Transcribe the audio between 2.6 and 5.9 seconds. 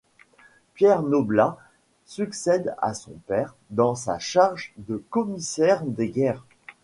à son père dans sa charge de commissaire